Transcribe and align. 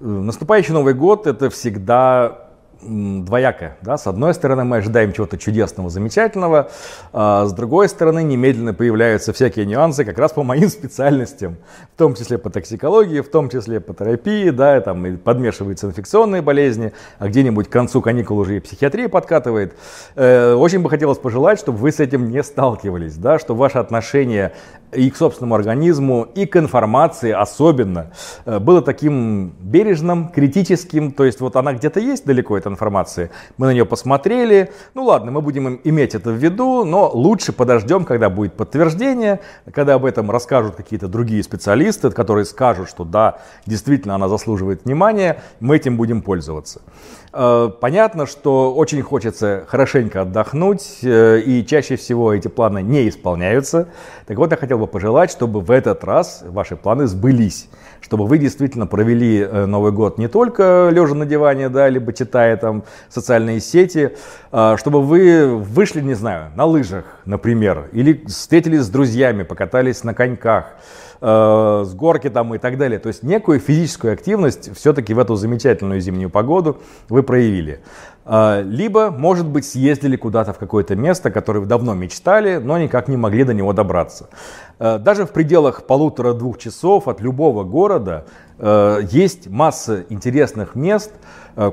наступающий 0.00 0.72
Новый 0.72 0.94
год 0.94 1.26
это 1.26 1.50
всегда 1.50 2.48
двоякое. 2.80 3.76
Да? 3.82 3.98
С 3.98 4.06
одной 4.06 4.34
стороны, 4.34 4.64
мы 4.64 4.76
ожидаем 4.78 5.12
чего-то 5.12 5.36
чудесного, 5.36 5.90
замечательного, 5.90 6.70
а 7.12 7.46
с 7.46 7.52
другой 7.52 7.88
стороны, 7.88 8.22
немедленно 8.22 8.72
появляются 8.72 9.32
всякие 9.32 9.66
нюансы 9.66 10.04
как 10.04 10.18
раз 10.18 10.32
по 10.32 10.42
моим 10.42 10.68
специальностям, 10.68 11.56
в 11.94 11.98
том 11.98 12.14
числе 12.14 12.38
по 12.38 12.50
токсикологии, 12.50 13.20
в 13.20 13.30
том 13.30 13.50
числе 13.50 13.80
по 13.80 13.94
терапии, 13.94 14.50
да, 14.50 14.80
там 14.80 15.04
и 15.06 15.16
подмешиваются 15.16 15.88
инфекционные 15.88 16.42
болезни, 16.42 16.92
а 17.18 17.28
где-нибудь 17.28 17.68
к 17.68 17.72
концу 17.72 18.00
каникул 18.00 18.38
уже 18.38 18.56
и 18.56 18.60
психиатрия 18.60 19.08
подкатывает. 19.08 19.74
Э, 20.14 20.54
очень 20.54 20.80
бы 20.80 20.90
хотелось 20.90 21.18
пожелать, 21.18 21.58
чтобы 21.58 21.78
вы 21.78 21.90
с 21.90 21.98
этим 21.98 22.30
не 22.30 22.42
сталкивались, 22.42 23.16
да, 23.16 23.38
что 23.38 23.54
ваше 23.54 23.78
отношение 23.78 24.52
и 24.92 25.10
к 25.10 25.16
собственному 25.16 25.54
организму, 25.54 26.26
и 26.34 26.46
к 26.46 26.56
информации 26.56 27.30
особенно 27.30 28.10
э, 28.46 28.58
было 28.58 28.82
таким 28.82 29.52
бережным, 29.60 30.28
критическим, 30.28 31.12
то 31.12 31.24
есть 31.24 31.40
вот 31.40 31.56
она 31.56 31.72
где-то 31.74 32.00
есть 32.00 32.24
далеко, 32.24 32.56
эта 32.56 32.68
информация, 32.68 33.30
мы 33.56 33.66
на 33.66 33.72
нее 33.72 33.84
посмотрели, 33.84 34.72
ну 34.94 35.04
ладно, 35.04 35.30
мы 35.30 35.42
будем 35.42 35.80
иметь 35.84 36.14
это 36.14 36.30
в 36.30 36.36
виду, 36.36 36.84
но 36.84 37.10
лучше 37.12 37.52
подождем, 37.52 38.04
когда 38.04 38.30
будет 38.30 38.54
подтверждение, 38.54 39.40
когда 39.72 39.94
об 39.94 40.04
этом 40.04 40.30
расскажут 40.30 40.76
какие-то 40.76 41.08
другие 41.08 41.42
специалисты, 41.42 42.10
которые 42.10 42.44
скажут, 42.44 42.88
что 42.88 43.04
да, 43.04 43.38
действительно 43.66 44.14
она 44.14 44.28
заслуживает 44.28 44.84
внимания, 44.84 45.42
мы 45.60 45.76
этим 45.76 45.96
будем 45.96 46.22
пользоваться. 46.22 46.80
Э, 47.32 47.70
понятно, 47.80 48.26
что 48.26 48.74
очень 48.74 49.02
хочется 49.02 49.64
хорошенько 49.68 50.22
отдохнуть, 50.22 50.98
э, 51.02 51.40
и 51.40 51.64
чаще 51.66 51.96
всего 51.96 52.32
эти 52.32 52.48
планы 52.48 52.82
не 52.82 53.08
исполняются. 53.08 53.88
Так 54.26 54.38
вот, 54.38 54.50
я 54.50 54.56
хотел 54.56 54.77
бы 54.78 54.86
пожелать, 54.86 55.30
чтобы 55.30 55.60
в 55.60 55.70
этот 55.70 56.04
раз 56.04 56.42
ваши 56.46 56.76
планы 56.76 57.06
сбылись, 57.06 57.68
чтобы 58.00 58.26
вы 58.26 58.38
действительно 58.38 58.86
провели 58.86 59.40
э, 59.40 59.66
Новый 59.66 59.92
год 59.92 60.18
не 60.18 60.28
только 60.28 60.88
лежа 60.90 61.14
на 61.14 61.26
диване, 61.26 61.68
да, 61.68 61.88
либо 61.88 62.12
читая 62.12 62.56
там 62.56 62.84
социальные 63.08 63.60
сети, 63.60 64.12
а 64.50 64.76
чтобы 64.76 65.02
вы 65.02 65.56
вышли, 65.56 66.00
не 66.00 66.14
знаю, 66.14 66.52
на 66.54 66.64
лыжах, 66.64 67.04
например, 67.24 67.88
или 67.92 68.24
встретились 68.26 68.82
с 68.82 68.88
друзьями, 68.88 69.42
покатались 69.42 70.04
на 70.04 70.14
коньках, 70.14 70.72
э, 71.20 71.84
с 71.86 71.94
горки 71.94 72.30
там 72.30 72.54
и 72.54 72.58
так 72.58 72.78
далее. 72.78 72.98
То 72.98 73.08
есть 73.08 73.22
некую 73.22 73.60
физическую 73.60 74.12
активность 74.12 74.74
все-таки 74.76 75.14
в 75.14 75.18
эту 75.18 75.34
замечательную 75.36 76.00
зимнюю 76.00 76.30
погоду 76.30 76.78
вы 77.08 77.22
проявили. 77.22 77.80
Э, 78.28 78.62
либо, 78.62 79.10
может 79.10 79.46
быть, 79.46 79.64
съездили 79.64 80.16
куда-то 80.16 80.52
в 80.52 80.58
какое-то 80.58 80.94
место, 80.94 81.30
которое 81.30 81.64
давно 81.64 81.94
мечтали, 81.94 82.58
но 82.58 82.78
никак 82.78 83.08
не 83.08 83.16
могли 83.16 83.44
до 83.44 83.54
него 83.54 83.72
добраться. 83.72 84.28
Э, 84.78 84.98
даже 84.98 85.24
в 85.24 85.30
пределах 85.30 85.84
полутора-двух 85.84 86.58
часов 86.58 87.08
от 87.08 87.22
любого 87.22 87.64
города 87.64 88.26
э, 88.58 89.00
есть 89.10 89.48
масса 89.48 90.04
интересных 90.10 90.74
мест, 90.74 91.12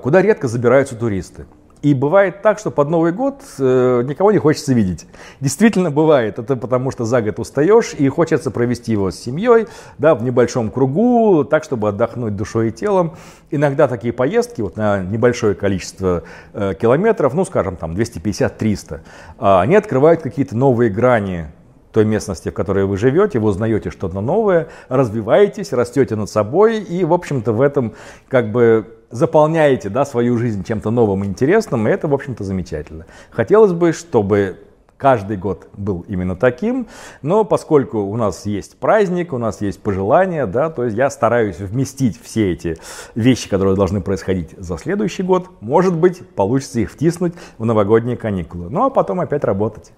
куда 0.02 0.22
редко 0.22 0.47
забираются 0.47 0.95
туристы. 0.95 1.45
И 1.86 1.94
бывает 1.94 2.41
так, 2.41 2.58
что 2.58 2.72
под 2.72 2.89
Новый 2.89 3.11
год 3.11 3.44
э, 3.59 4.02
никого 4.08 4.31
не 4.31 4.39
хочется 4.39 4.73
видеть. 4.73 5.05
Действительно 5.39 5.91
бывает. 5.91 6.39
Это 6.39 6.55
потому, 6.55 6.89
что 6.89 7.05
за 7.05 7.22
год 7.22 7.38
устаешь 7.38 7.94
и 7.94 8.09
хочется 8.09 8.50
провести 8.50 8.91
его 8.91 9.11
с 9.11 9.19
семьей, 9.19 9.67
да, 10.00 10.16
в 10.16 10.23
небольшом 10.23 10.72
кругу, 10.72 11.44
так, 11.44 11.63
чтобы 11.63 11.89
отдохнуть 11.89 12.36
душой 12.36 12.69
и 12.69 12.72
телом. 12.72 13.13
Иногда 13.52 13.88
такие 13.88 14.13
поездки 14.13 14.61
вот, 14.61 14.78
на 14.78 15.03
небольшое 15.03 15.53
количество 15.53 16.23
э, 16.53 16.73
километров, 16.73 17.36
ну, 17.36 17.45
скажем, 17.45 17.75
там 17.75 17.94
250-300, 17.94 18.95
э, 18.95 19.00
они 19.38 19.75
открывают 19.75 20.23
какие-то 20.23 20.58
новые 20.58 20.89
грани 20.89 21.52
той 21.91 22.03
местности, 22.03 22.50
в 22.50 22.53
которой 22.53 22.86
вы 22.86 22.97
живете, 22.97 23.38
вы 23.38 23.50
узнаете 23.50 23.91
что-то 23.91 24.22
новое, 24.22 24.69
развиваетесь, 24.89 25.72
растете 25.72 26.16
над 26.16 26.31
собой 26.31 26.80
и, 26.80 27.06
в 27.06 27.13
общем-то, 27.13 27.53
в 27.53 27.61
этом 27.61 27.94
как 28.28 28.52
бы 28.52 28.94
заполняете 29.11 29.90
да, 29.90 30.06
свою 30.06 30.38
жизнь 30.38 30.63
чем-то 30.63 30.91
новым 30.91 31.24
и 31.24 31.28
интересным, 31.28 31.88
и 31.88 31.91
это, 31.91 32.07
в 32.07 32.13
общем-то, 32.13 32.44
замечательно. 32.44 33.06
Хотелось 33.31 33.74
бы, 33.74 33.94
чтобы 33.94 34.59
каждый 34.97 35.38
год 35.38 35.68
был 35.74 36.06
именно 36.07 36.35
таким, 36.35 36.88
но 37.22 37.44
поскольку 37.44 38.00
у 38.00 38.16
нас 38.16 38.46
есть 38.46 38.78
праздник, 38.78 39.34
у 39.34 39.38
нас 39.38 39.62
есть 39.62 39.81
пожелания, 39.81 40.46
да, 40.46 40.69
то 40.69 40.85
есть 40.85 40.96
я 40.96 41.09
стараюсь 41.09 41.59
вместить 41.59 42.22
все 42.22 42.52
эти 42.52 42.78
вещи, 43.13 43.50
которые 43.50 43.75
должны 43.75 44.02
происходить 44.02 44.52
за 44.57 44.78
следующий 44.78 45.24
год. 45.24 45.50
Может 45.59 45.96
быть, 45.96 46.28
получится 46.29 46.79
их 46.79 46.91
втиснуть 46.91 47.34
в 47.58 47.66
новогодние 47.66 48.18
каникулы. 48.18 48.69
Ну 48.69 48.85
а 48.85 48.90
потом 48.90 49.19
опять 49.19 49.44
работать. 49.44 49.91